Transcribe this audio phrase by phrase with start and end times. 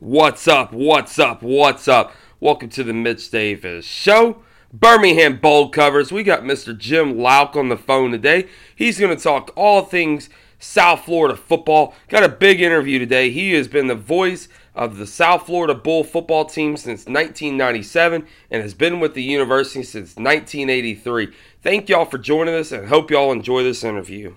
[0.00, 0.72] What's up?
[0.72, 1.42] What's up?
[1.42, 2.14] What's up?
[2.38, 4.44] Welcome to the Mitch Davis Show.
[4.72, 6.12] Birmingham Bowl covers.
[6.12, 6.78] We got Mr.
[6.78, 8.46] Jim Louk on the phone today.
[8.76, 10.30] He's going to talk all things
[10.60, 11.96] South Florida football.
[12.06, 13.30] Got a big interview today.
[13.30, 18.62] He has been the voice of the South Florida Bull football team since 1997 and
[18.62, 21.34] has been with the university since 1983.
[21.60, 24.36] Thank y'all for joining us and hope y'all enjoy this interview.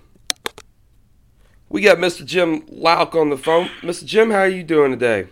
[1.68, 2.26] We got Mr.
[2.26, 3.68] Jim Louk on the phone.
[3.80, 4.04] Mr.
[4.04, 5.28] Jim, how are you doing today?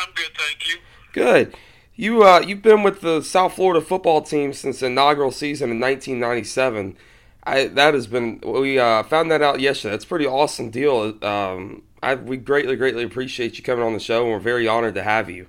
[0.00, 0.78] I'm good, thank you.
[1.12, 1.54] Good.
[1.94, 5.80] You uh, you've been with the South Florida football team since the inaugural season in
[5.80, 6.96] 1997.
[7.44, 9.92] I that has been we uh, found that out yesterday.
[9.92, 11.22] That's a pretty awesome deal.
[11.22, 14.94] Um, I we greatly greatly appreciate you coming on the show, and we're very honored
[14.94, 15.48] to have you.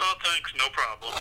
[0.00, 1.14] Oh, thanks, no problem.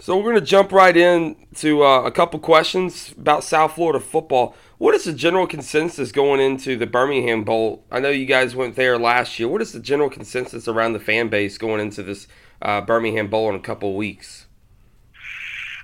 [0.00, 4.56] So we're going to jump right into uh, a couple questions about South Florida football.
[4.78, 7.84] What is the general consensus going into the Birmingham Bowl?
[7.90, 9.48] I know you guys went there last year.
[9.48, 12.28] What is the general consensus around the fan base going into this
[12.62, 14.46] uh, Birmingham Bowl in a couple weeks?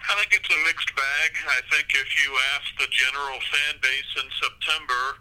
[0.09, 1.31] I think it's a mixed bag.
[1.42, 5.19] I think if you ask the general fan base in September,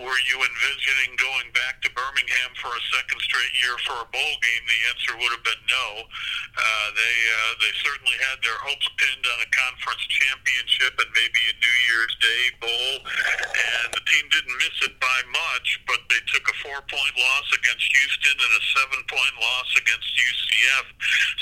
[0.00, 4.34] were you envisioning going back to Birmingham for a second straight year for a bowl
[4.40, 4.64] game?
[4.64, 5.88] The answer would have been no.
[6.52, 11.40] Uh, they uh, they certainly had their hopes pinned on a conference championship and maybe
[11.52, 16.20] a New Year's Day bowl, and the team didn't miss it by much, but they
[16.32, 20.86] took a four point loss against Houston and a seven point loss against UCF.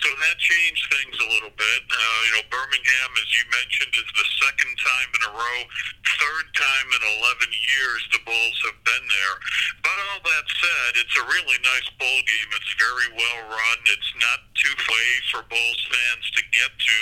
[0.03, 1.83] So that changed things a little bit.
[1.87, 5.59] Uh, you know, Birmingham, as you mentioned, is the second time in a row,
[6.19, 9.35] third time in 11 years the bowl Have been there.
[9.85, 12.49] But all that said, it's a really nice bowl game.
[12.57, 13.79] It's very well run.
[13.85, 14.91] It's not too far
[15.31, 16.97] for Bulls fans to get to.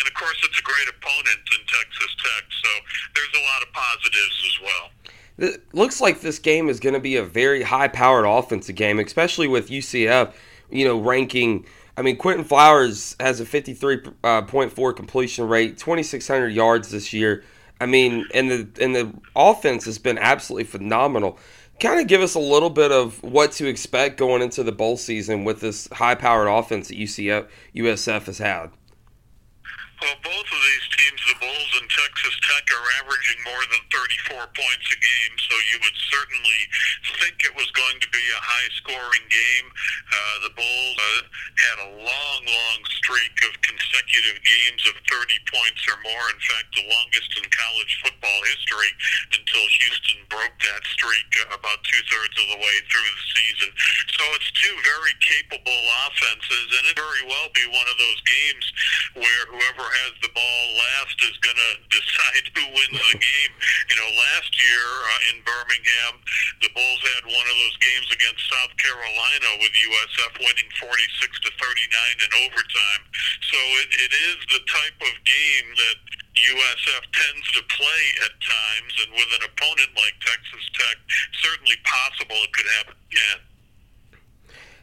[0.00, 2.44] And of course, it's a great opponent in Texas Tech.
[2.62, 2.70] So
[3.14, 4.90] there's a lot of positives as well.
[5.36, 9.48] It looks like this game is going to be a very high-powered offensive game, especially
[9.48, 10.32] with UCF,
[10.70, 11.66] you know, ranking.
[11.96, 17.44] I mean, Quinton Flowers has a 53.4 uh, completion rate, 2,600 yards this year.
[17.80, 21.38] I mean, and the and the offense has been absolutely phenomenal.
[21.80, 24.96] Kind of give us a little bit of what to expect going into the bowl
[24.96, 28.70] season with this high-powered offense that UCF USF has had.
[30.02, 34.36] Well, both of these teams, the Bulls and Texas Tech, are averaging more than 34
[34.52, 36.60] points a game, so you would certainly
[37.24, 39.66] think it was going to be a high-scoring game.
[40.12, 41.24] Uh, the Bulls uh,
[41.56, 46.24] had a long, long streak of consecutive games of 30 points or more.
[46.32, 48.92] In fact, the longest in college football history
[49.36, 53.70] until Houston broke that streak about two-thirds of the way through the season.
[54.16, 58.64] So it's two very capable offenses, and it very well be one of those games
[59.20, 63.52] where whoever has the ball last is going to decide who wins the game.
[63.92, 66.24] You know, last year uh, in Birmingham,
[66.64, 70.88] the Bulls had one of those games against South Carolina with USF winning 46
[71.44, 72.93] to 39 in overtime.
[73.50, 75.96] So it, it is the type of game that
[76.34, 80.96] USF tends to play at times, and with an opponent like Texas Tech,
[81.42, 83.40] certainly possible it could happen again.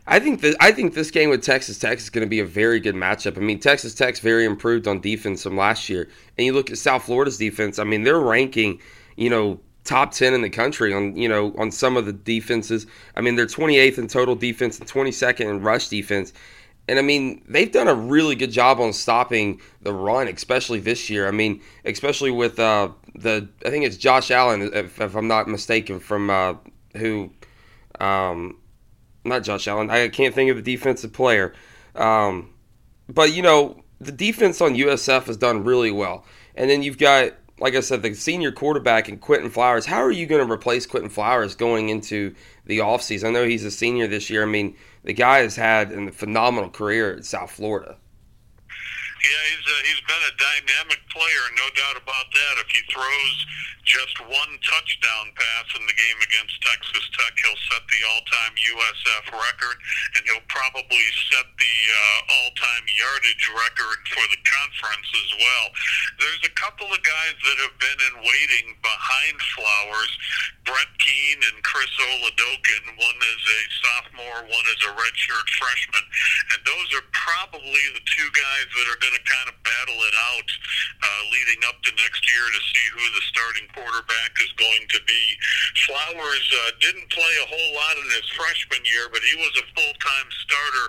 [0.07, 2.45] I think that I think this game with Texas Tech is going to be a
[2.45, 3.38] very good matchup.
[3.38, 6.77] I mean, Texas Tech's very improved on defense from last year, and you look at
[6.77, 7.77] South Florida's defense.
[7.77, 8.81] I mean, they're ranking,
[9.16, 12.88] you know, top ten in the country on you know on some of the defenses.
[13.16, 16.33] I mean, they're 28th in total defense and 22nd in rush defense.
[16.88, 21.09] And I mean, they've done a really good job on stopping the run, especially this
[21.09, 21.28] year.
[21.28, 25.47] I mean, especially with uh, the I think it's Josh Allen, if, if I'm not
[25.47, 26.56] mistaken, from uh,
[26.97, 27.31] who
[28.00, 28.58] um,
[29.24, 29.90] not Josh Allen.
[29.90, 31.53] I can't think of the defensive player.
[31.96, 32.53] Um,
[33.08, 36.25] but you know, the defense on USF has done really well.
[36.56, 39.85] And then you've got, like I said, the senior quarterback in Quinton Flowers.
[39.85, 42.33] How are you going to replace Quinton Flowers going into
[42.66, 43.27] the offseason?
[43.27, 44.41] I know he's a senior this year.
[44.41, 47.97] I mean, the guy has had a phenomenal career at South Florida.
[49.21, 52.53] Yeah, he's uh, he's been a dynamic player, no doubt about that.
[52.65, 53.37] If he throws
[53.85, 59.25] just one touchdown pass in the game against Texas Tech, he'll set the all-time USF
[59.33, 59.77] record,
[60.15, 65.65] and he'll probably set the uh, all-time yardage record for the conference as well.
[66.21, 70.13] There's a couple of guys that have been in waiting behind Flowers,
[70.65, 72.83] Brett Kean and Chris Oladokun.
[73.01, 76.06] One is a sophomore, one is a redshirt freshman,
[76.51, 80.15] and those are probably the two guys that are going to kind of battle it
[80.36, 80.50] out
[81.01, 85.00] uh, leading up to next year to see who the starting quarterback is going to
[85.07, 85.24] be.
[85.88, 89.65] Flowers uh, didn't play a whole lot in his freshman year, but he was a
[89.74, 90.88] full-time starter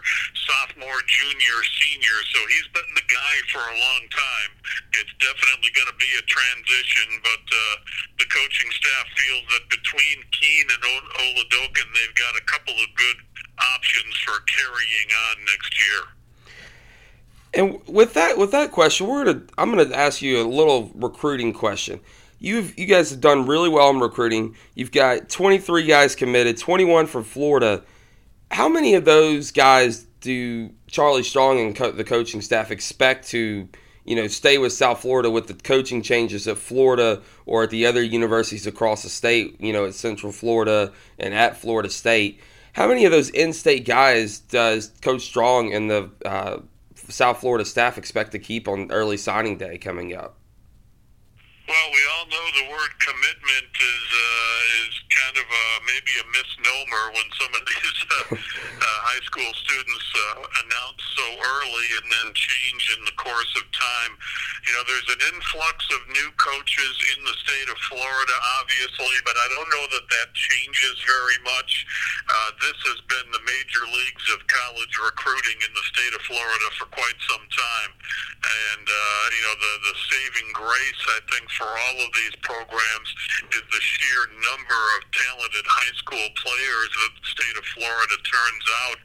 [0.50, 4.50] sophomore, junior, senior, so he's been the guy for a long time.
[4.98, 7.76] It's definitely going to be a transition, but uh,
[8.18, 13.18] the coaching staff feels that between Kean and Oladokun, they've got a couple of good
[13.58, 16.02] options for carrying on next year.
[17.54, 21.52] And with that with that question, we're gonna I'm gonna ask you a little recruiting
[21.52, 22.00] question.
[22.38, 24.56] You've you guys have done really well in recruiting.
[24.74, 27.82] You've got 23 guys committed, 21 from Florida.
[28.50, 33.68] How many of those guys do Charlie Strong and co- the coaching staff expect to,
[34.04, 37.86] you know, stay with South Florida with the coaching changes at Florida or at the
[37.86, 42.40] other universities across the state, you know, at Central Florida and at Florida State?
[42.72, 46.60] How many of those in-state guys does Coach Strong and the uh,
[46.94, 50.38] South Florida staff expect to keep on early signing day coming up?
[51.68, 56.26] Well, we all know the word commitment is uh, is kind of a, maybe a
[56.32, 58.51] misnomer when some of these uh,
[59.04, 64.12] high school students uh, announce so early and then change in the course of time.
[64.66, 69.34] You know, there's an influx of new coaches in the state of Florida, obviously, but
[69.36, 71.84] I don't know that that changes very much.
[72.30, 76.66] Uh, this has been the major leagues of college recruiting in the state of Florida
[76.78, 77.92] for quite some time,
[78.72, 83.10] and uh, you know, the the saving grace I think for all of these programs
[83.52, 88.66] is the sheer number of talented high school players that the state of Florida turns
[88.88, 88.98] out.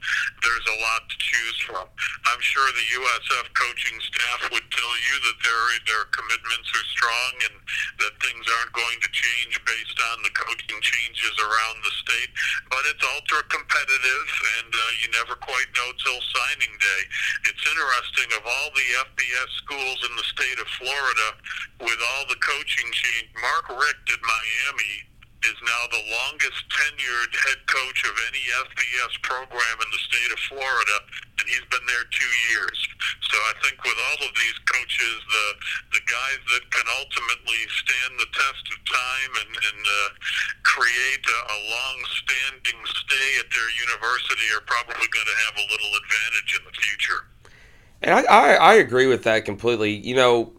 [0.44, 1.88] There's a lot to choose from.
[2.32, 7.34] I'm sure the USF coaching staff would tell you that their their commitments are strong
[7.52, 7.56] and
[8.04, 12.32] that things aren't going to change based on the coaching changes around the state.
[12.72, 14.28] But it's ultra competitive,
[14.60, 17.02] and uh, you never quite know till signing day.
[17.52, 21.28] It's interesting of all the FBS schools in the state of Florida,
[21.82, 27.62] with all the coaching change, Mark Richt at Miami is now the longest tenured head
[27.70, 30.98] coach of any FBS program in the state of Florida,
[31.38, 32.78] and he's been there two years.
[33.30, 35.48] So I think with all of these coaches, the
[35.94, 40.10] the guys that can ultimately stand the test of time and, and uh,
[40.66, 45.92] create a, a long-standing stay at their university are probably going to have a little
[46.02, 47.22] advantage in the future.
[48.02, 49.94] And I, I, I agree with that completely.
[49.94, 50.57] You know,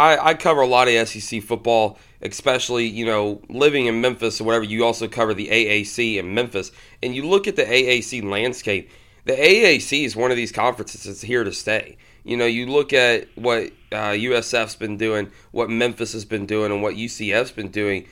[0.00, 4.44] I, I cover a lot of SEC football, especially you know living in Memphis or
[4.44, 4.64] whatever.
[4.64, 8.90] You also cover the AAC in Memphis, and you look at the AAC landscape.
[9.26, 11.98] The AAC is one of these conferences that's here to stay.
[12.24, 16.72] You know, you look at what uh, USF's been doing, what Memphis has been doing,
[16.72, 18.06] and what UCF's been doing.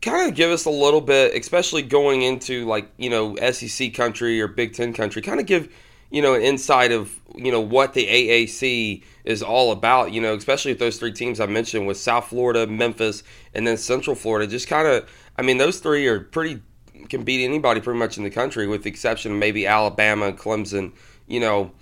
[0.00, 4.40] Kind of give us a little bit, especially going into like you know SEC country
[4.40, 5.20] or Big Ten country.
[5.20, 5.68] Kind of give
[6.14, 10.12] you know inside of you know what the AAC is all about.
[10.12, 13.76] You know, especially with those three teams I mentioned with South Florida, Memphis, and then
[13.76, 14.46] Central Florida.
[14.46, 16.62] Just kind of, I mean, those three are pretty
[17.08, 20.92] can beat anybody pretty much in the country, with the exception of maybe Alabama, Clemson.
[21.26, 21.72] You know,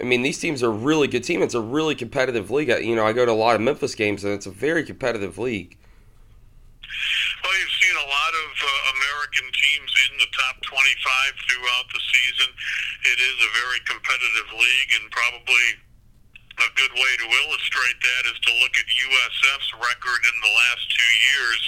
[0.00, 1.42] I mean, these teams are really good team.
[1.42, 2.68] It's a really competitive league.
[2.68, 5.36] You know, I go to a lot of Memphis games, and it's a very competitive
[5.36, 5.76] league.
[8.02, 8.68] A lot of uh,
[8.98, 10.74] American teams in the top 25
[11.46, 12.50] throughout the season.
[13.06, 15.66] It is a very competitive league, and probably
[16.66, 20.84] a good way to illustrate that is to look at USF's record in the last
[20.90, 21.62] two years.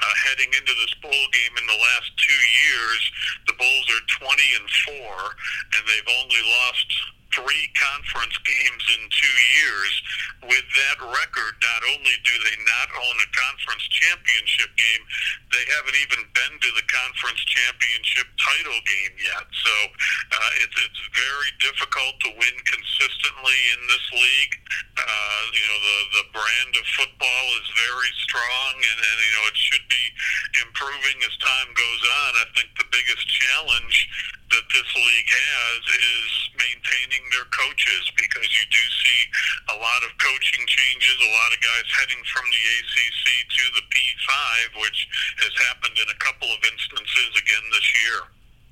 [0.00, 3.02] Uh, heading into this bowl game in the last two years,
[3.46, 5.16] the Bulls are 20 and four,
[5.76, 6.90] and they've only lost
[7.34, 9.92] three conference games in two years.
[10.44, 15.02] With that record, not only do they not own a conference championship game,
[15.50, 19.46] they haven't even been to the conference championship title game yet.
[19.50, 19.74] So
[20.30, 24.54] uh, it's, it's very difficult to win consistently in this league.
[25.00, 29.46] Uh, you know, the, the brand of football is very strong, and, and, you know,
[29.48, 30.04] it should be
[30.60, 32.30] improving as time goes on.
[32.44, 33.96] I think the biggest challenge
[34.54, 39.20] that this league has is maintaining their coaches because you do see
[39.74, 43.84] a lot of coaching changes, a lot of guys heading from the ACC to the
[43.90, 45.08] P5, which
[45.42, 48.18] has happened in a couple of instances again this year.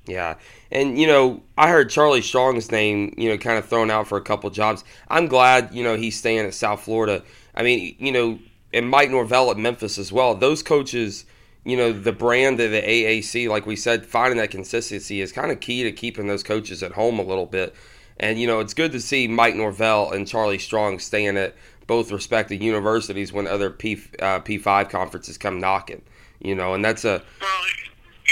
[0.07, 0.35] Yeah.
[0.71, 4.17] And, you know, I heard Charlie Strong's name, you know, kind of thrown out for
[4.17, 4.83] a couple jobs.
[5.09, 7.23] I'm glad, you know, he's staying at South Florida.
[7.53, 8.39] I mean, you know,
[8.73, 10.33] and Mike Norvell at Memphis as well.
[10.35, 11.25] Those coaches–
[11.65, 15.51] you know, the brand of the AAC, like we said, finding that consistency is kind
[15.51, 17.73] of key to keeping those coaches at home a little bit.
[18.17, 21.55] And, you know, it's good to see Mike Norvell and Charlie Strong staying at
[21.87, 26.01] both respective universities when other P, uh, P5 conferences come knocking,
[26.39, 27.23] you know, and that's a.
[27.41, 27.49] Well,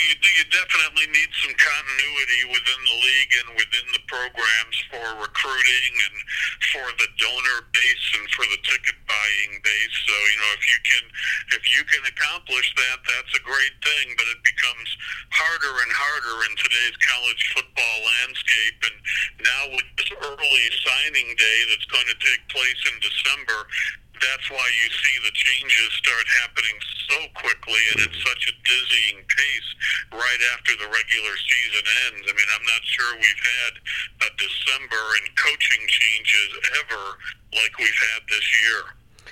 [0.10, 5.94] you, you definitely need some continuity within the league and within the programs for recruiting
[5.94, 6.18] and
[6.74, 9.96] for the donor base and for the ticket buying base.
[10.08, 11.04] So you know if you can
[11.60, 14.16] if you can accomplish that, that's a great thing.
[14.18, 14.90] But it becomes
[15.30, 18.80] harder and harder in today's college football landscape.
[18.86, 18.98] And
[19.46, 23.60] now with this early signing day that's going to take place in December,
[24.22, 26.78] that's why you see the changes start happening
[27.34, 28.28] quickly and at mm-hmm.
[28.28, 29.70] such a dizzying pace
[30.12, 32.26] right after the regular season ends.
[32.28, 33.74] I mean, I'm not sure we've had
[34.28, 36.50] a December in coaching changes
[36.84, 37.04] ever
[37.54, 38.82] like we've had this year.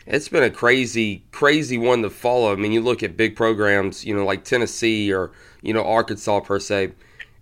[0.06, 2.52] It's been a crazy, crazy one to follow.
[2.52, 6.40] I mean, you look at big programs, you know, like Tennessee or you know Arkansas
[6.42, 6.94] per se,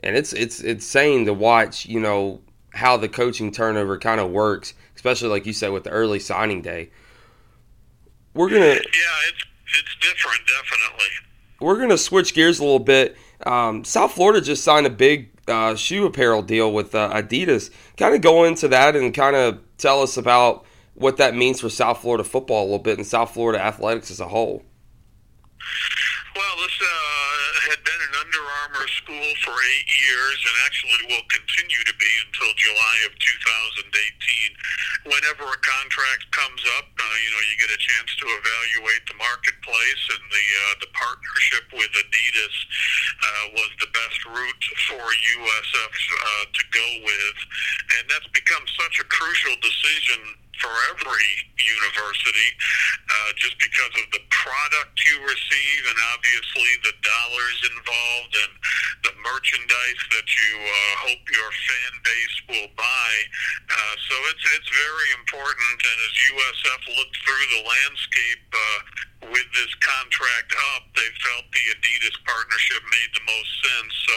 [0.03, 4.31] and it's it's it's insane to watch, you know, how the coaching turnover kind of
[4.31, 6.89] works, especially like you said with the early signing day.
[8.33, 9.45] We're gonna yeah, it's
[9.79, 11.09] it's different, definitely.
[11.59, 13.17] We're gonna switch gears a little bit.
[13.45, 17.71] Um, South Florida just signed a big uh, shoe apparel deal with uh, Adidas.
[17.97, 21.69] Kind of go into that and kind of tell us about what that means for
[21.69, 24.63] South Florida football a little bit and South Florida athletics as a whole.
[26.35, 31.23] Well, this uh, had been an Under Armour school for eight years and actually will
[31.31, 35.07] continue to be until July of 2018.
[35.07, 39.15] Whenever a contract comes up, uh, you know, you get a chance to evaluate the
[39.15, 45.95] marketplace, and the uh, the partnership with Adidas uh, was the best route for USF
[45.95, 47.39] uh, to go with,
[47.95, 52.49] and that's become such a crucial decision for every university
[53.09, 58.53] uh, just because of the product you receive and obviously the dollars involved and
[59.03, 63.13] the merchandise that you uh, hope your fan base will buy.
[63.67, 65.77] Uh, so it's it's very important.
[65.77, 68.79] And as USF looked through the landscape uh,
[69.33, 73.93] with this contract up, they felt the Adidas partnership made the most sense.
[74.07, 74.15] So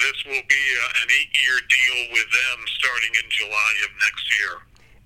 [0.00, 4.54] this will be uh, an eight-year deal with them starting in July of next year.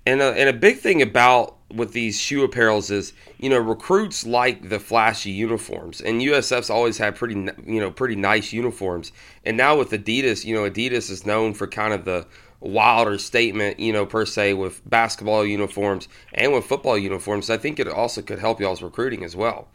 [0.05, 4.25] And a, and a big thing about with these shoe apparels is you know recruits
[4.25, 6.01] like the flashy uniforms.
[6.01, 9.11] And USF's always had pretty you know pretty nice uniforms.
[9.45, 12.25] And now with Adidas you know Adidas is known for kind of the
[12.59, 17.49] wilder statement you know per se with basketball uniforms and with football uniforms.
[17.49, 19.67] I think it also could help y'all's recruiting as well.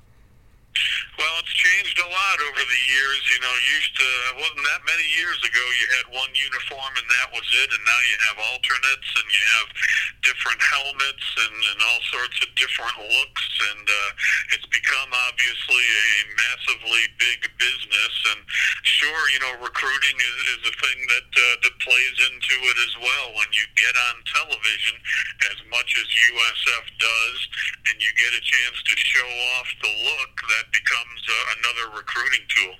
[1.19, 1.36] Well,
[2.17, 3.21] lot over the years.
[3.29, 5.61] You know, used to it wasn't that many years ago.
[5.61, 9.45] You had one uniform and that was it, and now you have alternates and you
[9.61, 9.69] have
[10.25, 13.47] different helmets and, and all sorts of different looks.
[13.73, 14.11] And uh,
[14.57, 18.15] it's become obviously a massively big business.
[18.33, 18.41] And
[18.83, 22.95] sure, you know, recruiting is, is a thing that uh, that plays into it as
[22.99, 23.27] well.
[23.37, 24.97] When you get on television,
[25.53, 27.39] as much as USF does,
[27.93, 32.47] and you get a chance to show off the look that becomes uh, another recruiting
[32.49, 32.75] tool.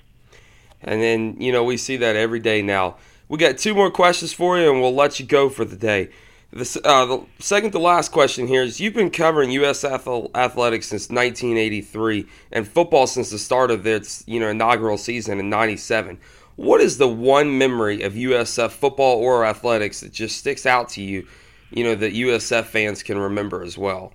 [0.81, 2.97] And then, you know, we see that every day now.
[3.29, 6.09] We got two more questions for you, and we'll let you go for the day.
[6.51, 9.83] The, uh, the second to last question here is: You've been covering U.S.
[9.83, 15.49] athletics since 1983, and football since the start of its you know inaugural season in
[15.49, 16.17] '97.
[16.55, 21.01] What is the one memory of USF football or athletics that just sticks out to
[21.01, 21.27] you?
[21.69, 24.13] You know that USF fans can remember as well.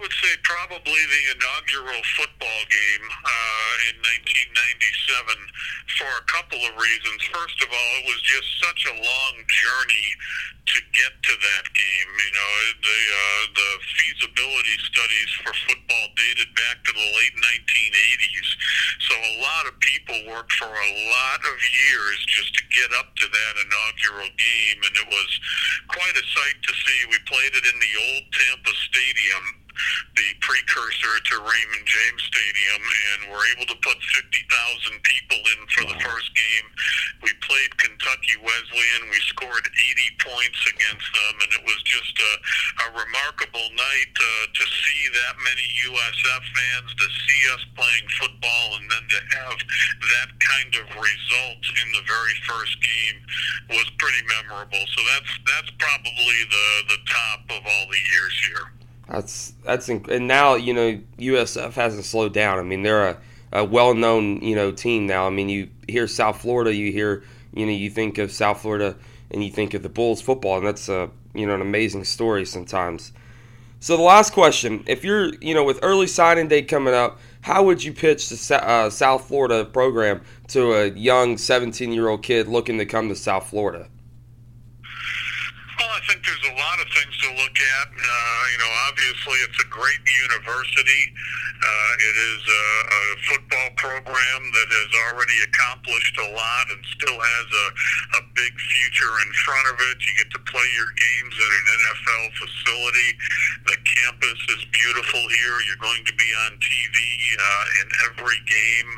[0.00, 0.80] Would say probably
[1.12, 5.36] the inaugural football game uh, in 1997
[6.00, 7.20] for a couple of reasons.
[7.28, 10.08] First of all, it was just such a long journey
[10.72, 12.10] to get to that game.
[12.16, 18.48] You know, the uh, the feasibility studies for football dated back to the late 1980s.
[19.04, 23.12] So a lot of people worked for a lot of years just to get up
[23.20, 25.30] to that inaugural game, and it was
[25.92, 26.98] quite a sight to see.
[27.12, 29.59] We played it in the old Tampa Stadium
[30.50, 32.82] precursor to Raymond James Stadium,
[33.14, 35.94] and we're able to put 50,000 people in for wow.
[35.94, 36.66] the first game.
[37.22, 39.14] We played Kentucky Wesleyan.
[39.14, 42.32] We scored 80 points against them, and it was just a,
[42.82, 48.66] a remarkable night uh, to see that many USF fans, to see us playing football,
[48.82, 53.22] and then to have that kind of result in the very first game
[53.78, 54.82] was pretty memorable.
[54.82, 58.79] So that's that's probably the the top of all the years here.
[59.10, 62.58] That's that's and now you know USF hasn't slowed down.
[62.58, 63.16] I mean they're a,
[63.52, 65.26] a well-known you know team now.
[65.26, 68.96] I mean you hear South Florida, you hear you know you think of South Florida
[69.32, 72.44] and you think of the Bulls football, and that's a you know an amazing story
[72.44, 73.12] sometimes.
[73.80, 77.64] So the last question: If you're you know with early signing day coming up, how
[77.64, 82.46] would you pitch the uh, South Florida program to a young 17 year old kid
[82.46, 83.88] looking to come to South Florida?
[86.10, 87.86] Think there's a lot of things to look at.
[87.86, 91.06] Uh, you know, obviously it's a great university.
[91.62, 97.14] Uh, it is a, a football program that has already accomplished a lot and still
[97.14, 97.66] has a,
[98.18, 100.02] a big future in front of it.
[100.02, 103.10] You get to play your games at an NFL facility.
[103.70, 105.56] The campus is beautiful here.
[105.68, 106.98] You're going to be on TV
[107.36, 108.90] uh, in every game,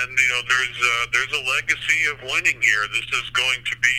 [0.00, 2.84] and you know there's uh, there's a legacy of winning here.
[2.92, 3.98] This is going to be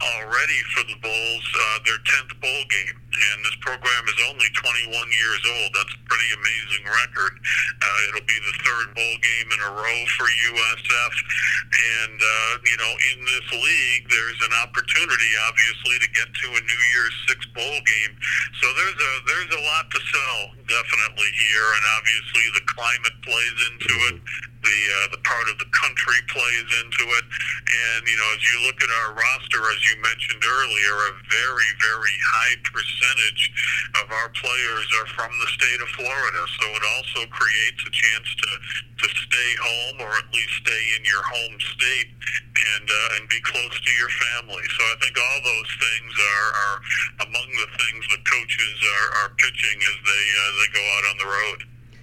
[0.00, 2.96] already for the Bulls uh, their 10th bowl game.
[3.20, 5.68] And this program is only 21 years old.
[5.76, 7.34] That's a pretty amazing record.
[7.36, 11.14] Uh, it'll be the third bowl game in a row for USF,
[12.04, 16.60] and uh, you know, in this league, there's an opportunity, obviously, to get to a
[16.60, 18.12] New Year's Six bowl game.
[18.62, 23.58] So there's a there's a lot to sell, definitely here, and obviously the climate plays
[23.68, 24.16] into it
[24.62, 27.26] the uh, the part of the country plays into it.
[27.26, 31.70] And you know, as you look at our roster, as you mentioned earlier, a very
[31.80, 33.42] very high percentage
[34.02, 36.42] of our players are from the state of Florida.
[36.60, 38.50] So it also creates a chance to
[39.04, 42.10] to stay home or at least stay in your home state
[42.76, 44.64] and uh, and be close to your family.
[44.76, 46.76] So I think all those things are, are
[47.28, 51.16] among the things the coaches are, are pitching as they uh, they go out on
[51.18, 51.60] the road.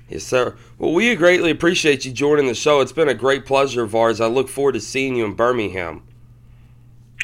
[0.10, 0.56] Yes, sir.
[0.78, 2.80] Well, we greatly appreciate you joining the show.
[2.80, 4.22] It's been a great pleasure of ours.
[4.22, 6.04] I look forward to seeing you in Birmingham.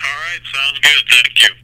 [0.04, 1.04] All right, sounds good.
[1.10, 1.63] Thank you.